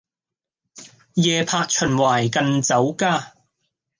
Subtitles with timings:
[1.13, 3.35] 夜泊秦淮近酒家